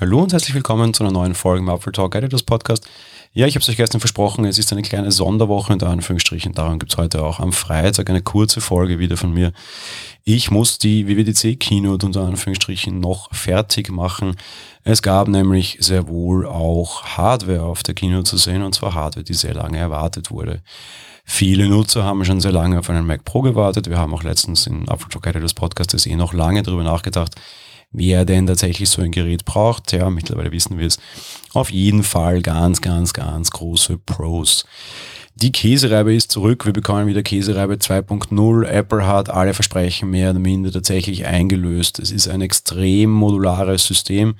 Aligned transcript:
Hallo 0.00 0.22
und 0.22 0.32
herzlich 0.32 0.54
willkommen 0.54 0.94
zu 0.94 1.02
einer 1.04 1.12
neuen 1.12 1.34
Folge 1.34 1.62
im 1.62 1.68
Apple 1.68 1.92
Talk 1.92 2.14
Editors 2.14 2.42
Podcast. 2.42 2.88
Ja, 3.34 3.46
ich 3.46 3.54
habe 3.54 3.62
es 3.62 3.68
euch 3.68 3.76
gestern 3.76 4.00
versprochen, 4.00 4.46
es 4.46 4.56
ist 4.56 4.72
eine 4.72 4.80
kleine 4.80 5.12
Sonderwoche 5.12 5.74
in 5.74 5.82
Anführungsstrichen. 5.82 6.54
Darum 6.54 6.78
gibt 6.78 6.92
es 6.92 6.96
heute 6.96 7.22
auch 7.22 7.38
am 7.38 7.52
Freitag 7.52 8.08
eine 8.08 8.22
kurze 8.22 8.62
Folge 8.62 8.98
wieder 8.98 9.18
von 9.18 9.30
mir. 9.30 9.52
Ich 10.24 10.50
muss 10.50 10.78
die 10.78 11.06
WWDC 11.06 11.60
Keynote 11.60 12.06
unter 12.06 12.22
Anführungsstrichen 12.22 12.98
noch 12.98 13.28
fertig 13.34 13.90
machen. 13.90 14.36
Es 14.84 15.02
gab 15.02 15.28
nämlich 15.28 15.76
sehr 15.80 16.08
wohl 16.08 16.46
auch 16.46 17.02
Hardware 17.02 17.64
auf 17.64 17.82
der 17.82 17.94
Keynote 17.94 18.24
zu 18.24 18.38
sehen 18.38 18.62
und 18.62 18.74
zwar 18.74 18.94
Hardware, 18.94 19.22
die 19.22 19.34
sehr 19.34 19.52
lange 19.52 19.76
erwartet 19.76 20.30
wurde. 20.30 20.62
Viele 21.26 21.68
Nutzer 21.68 22.04
haben 22.04 22.24
schon 22.24 22.40
sehr 22.40 22.52
lange 22.52 22.78
auf 22.78 22.88
einen 22.88 23.06
Mac 23.06 23.26
Pro 23.26 23.42
gewartet. 23.42 23.90
Wir 23.90 23.98
haben 23.98 24.14
auch 24.14 24.22
letztens 24.22 24.66
in 24.66 24.88
Apple 24.88 25.10
Talk 25.10 25.26
Editors 25.26 25.52
Podcast 25.52 25.92
das 25.92 26.06
eh 26.06 26.16
noch 26.16 26.32
lange 26.32 26.62
darüber 26.62 26.84
nachgedacht, 26.84 27.34
wer 27.92 28.24
denn 28.24 28.46
tatsächlich 28.46 28.88
so 28.88 29.02
ein 29.02 29.10
Gerät 29.10 29.44
braucht. 29.44 29.92
Ja, 29.92 30.10
mittlerweile 30.10 30.52
wissen 30.52 30.78
wir 30.78 30.86
es. 30.86 30.98
Auf 31.52 31.70
jeden 31.70 32.02
Fall 32.02 32.42
ganz, 32.42 32.80
ganz, 32.80 33.12
ganz 33.12 33.50
große 33.50 33.98
Pros. 33.98 34.64
Die 35.34 35.52
Käsereibe 35.52 36.14
ist 36.14 36.32
zurück. 36.32 36.66
Wir 36.66 36.72
bekommen 36.72 37.06
wieder 37.06 37.22
Käsereibe 37.22 37.74
2.0. 37.74 38.66
Apple 38.66 39.06
hat 39.06 39.30
alle 39.30 39.54
Versprechen 39.54 40.10
mehr 40.10 40.30
oder 40.30 40.38
minder 40.38 40.70
tatsächlich 40.70 41.24
eingelöst. 41.24 41.98
Es 41.98 42.10
ist 42.10 42.28
ein 42.28 42.42
extrem 42.42 43.10
modulares 43.10 43.86
System. 43.86 44.34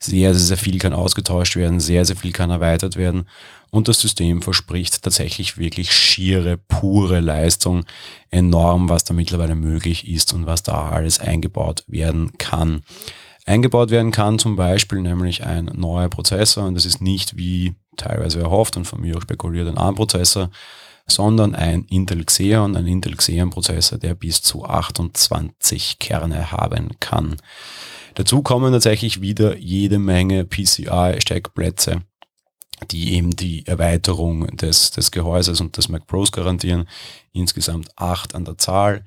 Sehr, 0.00 0.34
sehr, 0.34 0.46
sehr 0.46 0.56
viel 0.56 0.78
kann 0.78 0.92
ausgetauscht 0.92 1.56
werden. 1.56 1.78
Sehr, 1.78 2.04
sehr 2.04 2.16
viel 2.16 2.32
kann 2.32 2.50
erweitert 2.50 2.96
werden. 2.96 3.26
Und 3.70 3.88
das 3.88 4.00
System 4.00 4.42
verspricht 4.42 5.02
tatsächlich 5.02 5.56
wirklich 5.56 5.92
schiere, 5.92 6.56
pure 6.56 7.20
Leistung. 7.20 7.84
Enorm, 8.30 8.88
was 8.88 9.04
da 9.04 9.14
mittlerweile 9.14 9.54
möglich 9.54 10.08
ist 10.08 10.32
und 10.32 10.46
was 10.46 10.62
da 10.62 10.90
alles 10.90 11.20
eingebaut 11.20 11.84
werden 11.86 12.36
kann. 12.38 12.82
Eingebaut 13.46 13.90
werden 13.90 14.12
kann 14.12 14.38
zum 14.38 14.56
Beispiel 14.56 15.00
nämlich 15.00 15.44
ein 15.44 15.64
neuer 15.74 16.08
Prozessor 16.08 16.64
und 16.64 16.74
das 16.74 16.84
ist 16.84 17.00
nicht 17.00 17.36
wie 17.36 17.74
teilweise 17.96 18.40
erhofft 18.40 18.76
und 18.76 18.84
von 18.84 19.00
mir 19.00 19.16
auch 19.16 19.22
spekuliert 19.22 19.68
ein 19.68 19.78
ARM-Prozessor, 19.78 20.50
sondern 21.06 21.54
ein 21.54 21.84
Intel 21.84 22.24
Xeon, 22.24 22.76
ein 22.76 22.86
Intel 22.86 23.16
Xeon-Prozessor, 23.16 23.98
der 23.98 24.14
bis 24.14 24.42
zu 24.42 24.64
28 24.64 25.98
Kerne 25.98 26.52
haben 26.52 26.90
kann. 27.00 27.36
Dazu 28.14 28.42
kommen 28.42 28.72
tatsächlich 28.72 29.20
wieder 29.20 29.56
jede 29.56 29.98
Menge 29.98 30.44
PCI-Steckplätze 30.44 32.02
die 32.90 33.14
eben 33.14 33.30
die 33.30 33.66
Erweiterung 33.66 34.46
des, 34.56 34.90
des 34.90 35.10
Gehäuses 35.10 35.60
und 35.60 35.76
des 35.76 35.88
Mac 35.88 36.06
Pros 36.06 36.32
garantieren. 36.32 36.88
Insgesamt 37.32 37.88
acht 37.96 38.34
an 38.34 38.44
der 38.44 38.58
Zahl. 38.58 39.04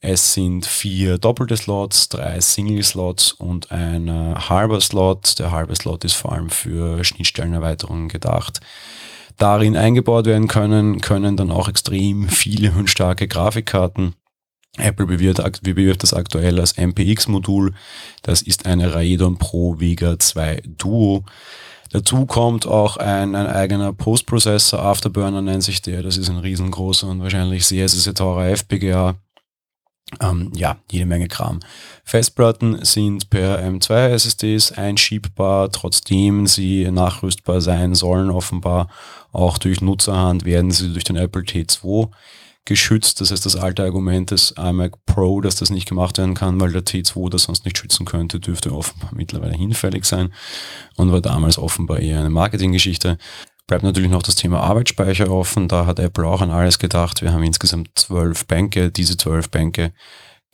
Es 0.00 0.34
sind 0.34 0.64
vier 0.64 1.18
doppelte 1.18 1.56
Slots, 1.56 2.08
drei 2.08 2.40
Single-Slots 2.40 3.32
und 3.32 3.72
ein 3.72 4.06
äh, 4.06 4.34
halber 4.36 4.80
Slot. 4.80 5.38
Der 5.40 5.50
halbe 5.50 5.74
Slot 5.74 6.04
ist 6.04 6.14
vor 6.14 6.32
allem 6.32 6.50
für 6.50 7.02
Schnittstellenerweiterungen 7.02 8.08
gedacht. 8.08 8.60
Darin 9.38 9.76
eingebaut 9.76 10.26
werden 10.26 10.48
können, 10.48 11.00
können 11.00 11.36
dann 11.36 11.50
auch 11.50 11.68
extrem 11.68 12.28
viele 12.28 12.72
und 12.72 12.90
starke 12.90 13.26
Grafikkarten. 13.26 14.14
Apple 14.76 15.06
bewirbt, 15.06 15.62
bewirbt 15.62 16.02
das 16.02 16.14
aktuell 16.14 16.60
als 16.60 16.76
MPX-Modul. 16.76 17.74
Das 18.22 18.42
ist 18.42 18.66
eine 18.66 18.94
Radeon 18.94 19.38
Pro 19.38 19.80
Vega 19.80 20.18
2 20.18 20.62
Duo. 20.64 21.24
Dazu 21.90 22.26
kommt 22.26 22.66
auch 22.66 22.96
ein, 22.96 23.34
ein 23.34 23.46
eigener 23.46 23.92
Post-Processor, 23.92 24.80
Afterburner 24.80 25.42
nennt 25.42 25.62
sich 25.62 25.80
der. 25.80 26.02
Das 26.02 26.16
ist 26.16 26.28
ein 26.28 26.38
riesengroßer 26.38 27.08
und 27.08 27.22
wahrscheinlich 27.22 27.66
sehr, 27.66 27.88
sehr, 27.88 28.00
sehr 28.00 28.14
teurer 28.14 28.48
FPGA. 28.48 29.16
Ähm, 30.20 30.50
ja, 30.54 30.78
jede 30.90 31.06
Menge 31.06 31.28
Kram. 31.28 31.60
Festplatten 32.02 32.82
sind 32.84 33.28
per 33.28 33.60
M2 33.60 34.08
SSDs 34.08 34.72
einschiebbar, 34.72 35.70
trotzdem 35.70 36.46
sie 36.46 36.90
nachrüstbar 36.90 37.60
sein 37.60 37.94
sollen, 37.94 38.30
offenbar 38.30 38.88
auch 39.32 39.58
durch 39.58 39.82
Nutzerhand 39.82 40.46
werden 40.46 40.70
sie 40.70 40.92
durch 40.92 41.04
den 41.04 41.16
Apple 41.16 41.42
T2 41.42 42.08
geschützt. 42.68 43.20
Das 43.20 43.32
heißt, 43.32 43.44
das 43.44 43.56
alte 43.56 43.82
Argument 43.82 44.30
des 44.30 44.54
iMac 44.56 45.04
Pro, 45.06 45.40
dass 45.40 45.56
das 45.56 45.70
nicht 45.70 45.88
gemacht 45.88 46.18
werden 46.18 46.34
kann, 46.34 46.60
weil 46.60 46.70
der 46.70 46.84
T2 46.84 47.30
das 47.30 47.44
sonst 47.44 47.64
nicht 47.64 47.78
schützen 47.78 48.06
könnte, 48.06 48.38
dürfte 48.38 48.72
offenbar 48.72 49.10
mittlerweile 49.12 49.54
hinfällig 49.54 50.04
sein 50.04 50.32
und 50.96 51.10
war 51.10 51.20
damals 51.20 51.58
offenbar 51.58 51.98
eher 51.98 52.20
eine 52.20 52.30
Marketinggeschichte. 52.30 53.18
Bleibt 53.66 53.82
natürlich 53.82 54.10
noch 54.10 54.22
das 54.22 54.36
Thema 54.36 54.60
Arbeitsspeicher 54.60 55.30
offen. 55.30 55.68
Da 55.68 55.84
hat 55.84 55.98
Apple 55.98 56.26
auch 56.26 56.40
an 56.40 56.50
alles 56.50 56.78
gedacht. 56.78 57.20
Wir 57.22 57.32
haben 57.32 57.42
insgesamt 57.42 57.90
zwölf 57.96 58.46
Bänke. 58.46 58.90
Diese 58.90 59.16
zwölf 59.16 59.50
Bänke 59.50 59.92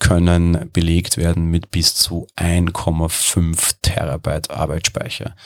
können 0.00 0.70
belegt 0.72 1.16
werden 1.16 1.46
mit 1.46 1.70
bis 1.70 1.94
zu 1.94 2.26
1,5 2.36 3.76
Terabyte 3.82 4.50
Arbeitsspeicher. 4.50 5.36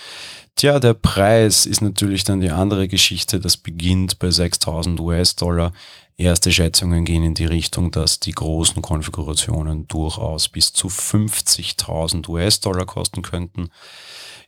Tja, 0.57 0.81
der 0.81 0.95
Preis 0.95 1.67
ist 1.67 1.83
natürlich 1.83 2.25
dann 2.25 2.41
die 2.41 2.51
andere 2.51 2.89
Geschichte. 2.89 3.39
Das 3.39 3.57
beginnt 3.57 4.19
bei 4.19 4.31
6000 4.31 4.99
US-Dollar. 4.99 5.73
Erste 6.21 6.51
Schätzungen 6.51 7.05
gehen 7.05 7.23
in 7.23 7.35
die 7.35 7.45
Richtung, 7.45 7.93
dass 7.93 8.19
die 8.19 8.33
großen 8.33 8.83
Konfigurationen 8.83 9.87
durchaus 9.87 10.49
bis 10.49 10.73
zu 10.73 10.89
50.000 10.89 12.29
US-Dollar 12.29 12.87
kosten 12.87 13.23
könnten. 13.23 13.71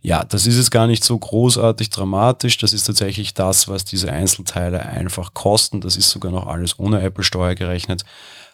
Ja, 0.01 0.25
das 0.25 0.49
ist 0.49 0.57
jetzt 0.57 0.73
gar 0.73 0.89
nicht 0.89 1.05
so 1.05 1.17
großartig 1.17 1.91
dramatisch. 1.91 2.59
Das 2.59 2.73
ist 2.73 2.89
tatsächlich 2.89 3.35
das, 3.35 3.69
was 3.69 3.85
diese 3.85 4.11
Einzelteile 4.11 4.85
einfach 4.85 5.33
kosten. 5.33 5.81
Das 5.81 5.97
ist 5.97 6.11
sogar 6.11 6.33
noch 6.33 6.49
alles 6.49 6.77
ohne 6.81 7.03
Apple-Steuer 7.03 7.55
gerechnet. 7.55 8.05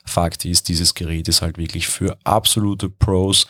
Fakt 0.04 0.44
ist, 0.44 0.68
dieses 0.68 0.92
Gerät 0.92 1.26
ist 1.26 1.40
halt 1.40 1.56
wirklich 1.56 1.88
für 1.88 2.18
absolute 2.22 2.90
Pros. 2.90 3.46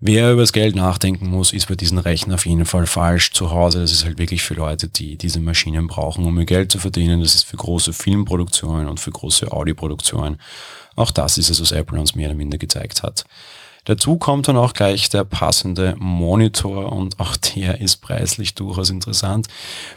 Wer 0.00 0.32
über 0.32 0.42
das 0.42 0.52
Geld 0.52 0.76
nachdenken 0.76 1.28
muss, 1.28 1.52
ist 1.52 1.66
bei 1.66 1.74
diesen 1.74 1.98
Rechnern 1.98 2.34
auf 2.34 2.46
jeden 2.46 2.64
Fall 2.64 2.86
falsch 2.86 3.32
zu 3.32 3.50
Hause. 3.50 3.80
Das 3.80 3.90
ist 3.90 4.04
halt 4.04 4.18
wirklich 4.18 4.42
für 4.42 4.54
Leute, 4.54 4.88
die 4.88 5.18
diese 5.18 5.40
Maschinen 5.40 5.88
brauchen, 5.88 6.24
um 6.24 6.38
ihr 6.38 6.46
Geld 6.46 6.70
zu 6.70 6.78
verdienen. 6.78 7.20
Das 7.20 7.34
ist 7.34 7.44
für 7.44 7.56
große 7.56 7.92
Filmproduktionen 7.92 8.86
und 8.86 9.00
für 9.00 9.10
große 9.10 9.50
Audioproduktionen. 9.50 10.40
Auch 10.94 11.10
das 11.10 11.36
ist 11.36 11.50
es, 11.50 11.60
was 11.60 11.72
Apple 11.72 11.98
uns 11.98 12.14
mehr 12.14 12.28
oder 12.28 12.36
minder 12.36 12.58
gezeigt 12.58 13.02
hat. 13.02 13.24
Dazu 13.88 14.18
kommt 14.18 14.46
dann 14.48 14.58
auch 14.58 14.74
gleich 14.74 15.08
der 15.08 15.24
passende 15.24 15.96
Monitor 15.98 16.92
und 16.92 17.18
auch 17.18 17.38
der 17.38 17.80
ist 17.80 18.02
preislich 18.02 18.54
durchaus 18.54 18.90
interessant. 18.90 19.48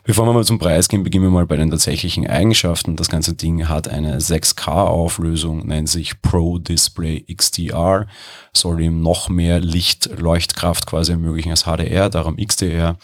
Bevor 0.06 0.26
wir 0.26 0.32
mal 0.32 0.46
zum 0.46 0.60
Preis 0.60 0.88
gehen, 0.88 1.04
beginnen 1.04 1.26
wir 1.26 1.30
mal 1.30 1.46
bei 1.46 1.58
den 1.58 1.70
tatsächlichen 1.70 2.26
Eigenschaften. 2.26 2.96
Das 2.96 3.10
ganze 3.10 3.34
Ding 3.34 3.68
hat 3.68 3.90
eine 3.90 4.20
6K-Auflösung, 4.20 5.68
nennt 5.68 5.90
sich 5.90 6.22
Pro 6.22 6.58
Display 6.58 7.26
XDR, 7.36 8.08
soll 8.54 8.80
ihm 8.80 9.02
noch 9.02 9.28
mehr 9.28 9.60
Lichtleuchtkraft 9.60 10.88
quasi 10.88 11.12
ermöglichen 11.12 11.52
als 11.52 11.64
HDR, 11.64 12.10
darum 12.10 12.38
XDR. 12.38 12.96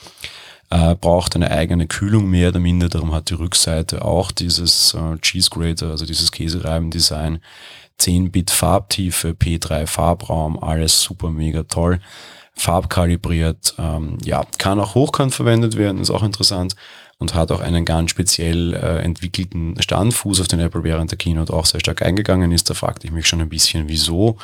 Äh, 0.70 0.96
braucht 0.96 1.36
eine 1.36 1.50
eigene 1.50 1.88
Kühlung 1.88 2.30
mehr 2.30 2.50
oder 2.50 2.60
minder, 2.60 2.90
darum 2.90 3.14
hat 3.14 3.30
die 3.30 3.36
Rückseite 3.36 4.04
auch 4.04 4.32
dieses 4.32 4.94
äh, 4.94 5.18
Cheese 5.20 5.50
Grater, 5.50 5.92
also 5.92 6.06
dieses 6.06 6.32
Käsereiben-Design 6.34 7.40
10-Bit 8.00 8.52
Farbtiefe, 8.52 9.30
P3 9.30 9.88
Farbraum, 9.88 10.62
alles 10.62 11.02
super 11.02 11.30
mega 11.30 11.64
toll. 11.64 12.00
Farbkalibriert, 12.54 13.76
ähm, 13.78 14.18
ja, 14.24 14.44
kann 14.58 14.80
auch 14.80 14.96
hochkant 14.96 15.34
verwendet 15.34 15.78
werden, 15.78 16.02
ist 16.02 16.10
auch 16.10 16.24
interessant 16.24 16.76
und 17.20 17.34
hat 17.34 17.52
auch 17.52 17.62
einen 17.62 17.86
ganz 17.86 18.12
speziell 18.12 18.74
äh, 18.74 19.00
entwickelten 19.04 19.82
Standfuß, 19.82 20.42
auf 20.42 20.48
den 20.48 20.60
Apple 20.60 20.84
während 20.84 21.12
der 21.12 21.18
Keynote 21.18 21.54
auch 21.54 21.66
sehr 21.66 21.80
stark 21.80 22.02
eingegangen 22.02 22.52
ist. 22.52 22.70
Da 22.70 22.74
fragte 22.74 23.08
ich 23.08 23.14
mich 23.14 23.28
schon 23.28 23.42
ein 23.42 23.50
bisschen, 23.50 23.88
wieso. 23.90 24.38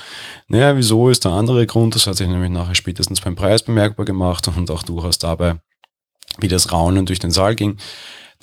Naja, 0.47 0.75
wieso 0.77 1.09
ist 1.09 1.25
der 1.25 1.33
andere 1.33 1.65
Grund, 1.67 1.95
das 1.95 2.07
hat 2.07 2.15
sich 2.15 2.27
nämlich 2.27 2.51
nachher 2.51 2.75
spätestens 2.75 3.19
beim 3.19 3.35
Preis 3.35 3.63
bemerkbar 3.63 4.05
gemacht 4.05 4.47
und 4.47 4.71
auch 4.71 4.83
durchaus 4.83 5.19
dabei, 5.19 5.55
wie 6.39 6.47
das 6.47 6.71
Raunen 6.71 7.05
durch 7.05 7.19
den 7.19 7.31
Saal 7.31 7.55
ging. 7.55 7.77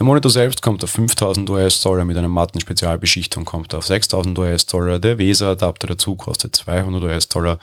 Der 0.00 0.06
Monitor 0.06 0.30
selbst 0.30 0.62
kommt 0.62 0.82
auf 0.82 0.88
5000 0.92 1.50
US-Dollar 1.50 2.06
mit 2.06 2.16
einer 2.16 2.26
matten 2.26 2.58
Spezialbeschichtung, 2.58 3.44
kommt 3.44 3.74
auf 3.74 3.86
6000 3.86 4.38
US-Dollar. 4.38 4.98
Der 4.98 5.18
VESA-Adapter 5.18 5.88
dazu 5.88 6.16
kostet 6.16 6.56
200 6.56 7.02
US-Dollar. 7.02 7.58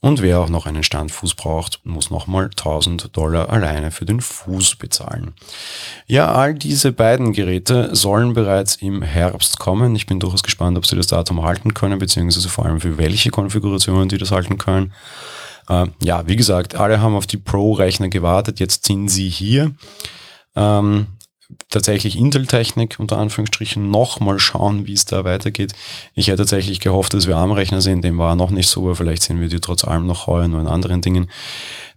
Und 0.00 0.22
wer 0.22 0.40
auch 0.40 0.48
noch 0.48 0.64
einen 0.64 0.84
Standfuß 0.84 1.34
braucht, 1.34 1.80
muss 1.84 2.10
nochmal 2.10 2.46
1000 2.46 3.14
Dollar 3.14 3.50
alleine 3.50 3.90
für 3.90 4.06
den 4.06 4.22
Fuß 4.22 4.76
bezahlen. 4.76 5.34
Ja, 6.06 6.32
all 6.32 6.54
diese 6.54 6.92
beiden 6.92 7.34
Geräte 7.34 7.94
sollen 7.94 8.32
bereits 8.32 8.76
im 8.76 9.02
Herbst 9.02 9.58
kommen. 9.58 9.94
Ich 9.94 10.06
bin 10.06 10.18
durchaus 10.18 10.42
gespannt, 10.42 10.78
ob 10.78 10.86
sie 10.86 10.96
das 10.96 11.08
Datum 11.08 11.42
halten 11.42 11.74
können, 11.74 11.98
beziehungsweise 11.98 12.48
vor 12.48 12.64
allem 12.64 12.80
für 12.80 12.96
welche 12.96 13.28
Konfigurationen 13.28 14.08
die 14.08 14.16
das 14.16 14.30
halten 14.30 14.56
können. 14.56 14.94
Äh, 15.68 15.86
ja, 16.02 16.26
wie 16.26 16.36
gesagt, 16.36 16.74
alle 16.74 17.00
haben 17.00 17.14
auf 17.14 17.26
die 17.26 17.36
Pro-Rechner 17.36 18.08
gewartet. 18.08 18.60
Jetzt 18.60 18.86
sind 18.86 19.08
sie 19.08 19.28
hier. 19.28 19.72
Ähm, 20.54 21.06
tatsächlich 21.68 22.18
Intel-Technik 22.18 22.96
unter 22.98 23.18
Anführungsstrichen 23.18 23.90
nochmal 23.90 24.38
schauen, 24.38 24.86
wie 24.86 24.92
es 24.92 25.04
da 25.04 25.24
weitergeht. 25.24 25.72
Ich 26.14 26.28
hätte 26.28 26.38
tatsächlich 26.38 26.80
gehofft, 26.80 27.14
dass 27.14 27.26
wir 27.26 27.36
ARM-Rechner 27.36 27.80
sind, 27.80 28.04
dem 28.04 28.18
war 28.18 28.36
noch 28.36 28.50
nicht 28.50 28.68
so, 28.68 28.82
aber 28.82 28.96
vielleicht 28.96 29.22
sehen 29.22 29.40
wir 29.40 29.48
die 29.48 29.60
trotz 29.60 29.84
allem 29.84 30.06
noch 30.06 30.26
heuer, 30.26 30.48
nur 30.48 30.60
in 30.60 30.66
anderen 30.66 31.00
Dingen. 31.00 31.30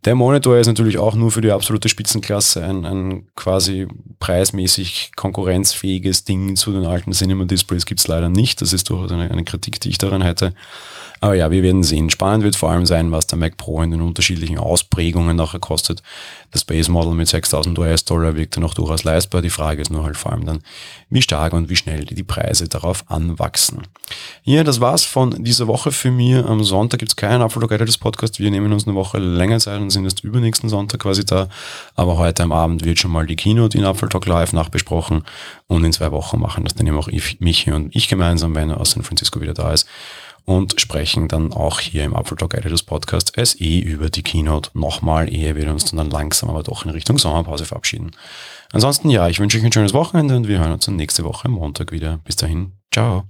Der 0.06 0.14
Monitor 0.14 0.58
ist 0.58 0.68
natürlich 0.68 1.00
auch 1.00 1.16
nur 1.16 1.32
für 1.32 1.42
die 1.42 1.50
absolute 1.50 1.90
Spitzenklasse 1.90 2.64
ein, 2.64 2.86
ein 2.86 3.28
quasi 3.36 3.88
preismäßig 4.20 5.14
konkurrenzfähiges 5.16 6.26
Ding 6.26 6.56
zu 6.56 6.72
den 6.72 6.86
alten 6.86 7.12
Cinema-Displays 7.12 7.88
gibt 7.88 8.02
es 8.02 8.08
leider 8.08 8.30
nicht. 8.30 8.62
Das 8.62 8.72
ist 8.72 8.88
durchaus 8.90 9.12
eine, 9.12 9.32
eine 9.32 9.44
Kritik, 9.44 9.80
die 9.80 9.90
ich 9.90 9.98
daran 9.98 10.22
hätte. 10.22 10.54
Aber 11.22 11.34
ja, 11.34 11.50
wir 11.50 11.64
werden 11.64 11.82
sehen. 11.82 12.10
Spannend 12.12 12.44
wird 12.44 12.56
vor 12.56 12.70
allem 12.70 12.86
sein, 12.86 13.12
was 13.12 13.26
der 13.26 13.40
Mac 13.40 13.58
Pro 13.58 13.82
in 13.82 13.90
den 13.90 14.02
unterschiedlichen 14.02 14.60
Ausprägungen 14.60 15.36
nachher 15.36 15.60
kostet. 15.60 16.04
Das 16.52 16.64
Base 16.64 16.92
Model 16.92 17.14
mit 17.14 17.28
6000 17.28 17.78
US-Dollar 17.80 18.36
wirkt 18.36 18.56
ja 18.56 18.62
noch 18.62 18.74
durchaus 18.74 19.04
leistbar. 19.04 19.42
Die 19.42 19.50
Frage 19.50 19.82
ist 19.82 19.92
nur 19.92 20.04
halt 20.04 20.18
vor 20.18 20.34
allem 20.34 20.46
dann, 20.46 20.60
wie 21.10 21.22
stark 21.22 21.54
und 21.54 21.70
wie 21.70 21.76
schnell 21.76 22.06
die 22.06 22.24
Preise 22.24 22.68
darauf 22.68 23.10
anwachsen. 23.10 23.84
Ja, 24.44 24.64
das 24.64 24.82
war's 24.82 25.04
von 25.04 25.44
dieser 25.44 25.68
Woche 25.68 25.92
für 25.92 26.12
mir. 26.12 26.46
Am 26.46 26.64
Sonntag 26.64 27.00
gibt's 27.00 27.16
keinen 27.16 27.42
Apfeltalk 27.42 27.72
Editors 27.72 27.98
Podcast. 27.98 28.40
Wir 28.40 28.52
nehmen 28.52 28.72
uns 28.72 28.86
eine 28.86 28.96
Woche 28.96 29.18
länger 29.18 29.60
Zeit 29.60 29.82
und 29.82 29.90
sind 29.96 30.06
erst 30.06 30.24
übernächsten 30.24 30.70
Sonntag 30.70 31.02
quasi 31.02 31.26
da. 31.26 31.50
Aber 31.96 32.18
heute 32.18 32.44
am 32.44 32.52
Abend 32.52 32.86
wird 32.86 33.00
schon 33.00 33.12
mal 33.12 33.26
die 33.26 33.36
Keynote 33.36 33.78
in 33.78 33.84
Apfeltalk 33.84 34.26
Live 34.26 34.54
nachbesprochen 34.54 35.24
und 35.68 35.84
in 35.84 35.92
zwei 35.92 36.12
Wochen 36.12 36.40
machen 36.40 36.64
das 36.64 36.76
dann 36.76 36.88
eben 36.88 36.98
auch 36.98 37.08
ich, 37.08 37.40
Michi 37.40 37.72
und 37.72 37.96
ich 37.96 38.08
gemeinsam, 38.08 38.56
wenn 38.56 38.70
er 38.70 38.80
aus 38.80 38.92
San 38.92 39.04
Francisco 39.04 39.42
wieder 39.42 39.54
da 39.54 39.74
ist 39.74 39.88
und 40.46 40.80
sprechen 40.80 41.28
dann 41.28 41.52
auch 41.52 41.80
hier 41.80 42.04
im 42.04 42.16
Apple 42.16 42.38
Talk 42.38 42.54
Editors 42.54 42.84
Podcast 42.84 43.34
SE 43.36 43.80
über 43.80 44.10
die 44.10 44.24
Keynote 44.24 44.70
nochmal, 44.74 45.34
ehe 45.34 45.56
wir 45.56 45.70
uns 45.72 45.86
dann 45.86 46.10
langsam 46.10 46.50
aber 46.50 46.64
doch 46.64 46.86
in 46.86 46.92
Richtung 46.92 47.18
Sommerpause 47.18 47.66
verabschieden. 47.66 48.12
Ansonsten 48.72 49.10
ja, 49.10 49.28
ich 49.28 49.40
wünsche 49.40 49.58
euch 49.58 49.66
ein 49.66 49.72
schönes 49.72 49.94
Wochenende 49.94 50.36
und 50.36 50.48
wir 50.48 50.60
hören 50.60 50.72
uns 50.72 50.86
dann 50.86 50.96
nächste 50.96 51.24
Woche 51.24 51.50
Montag 51.50 51.92
wieder. 51.92 52.20
Bis 52.24 52.36
dahin, 52.36 52.74
ciao. 52.92 53.26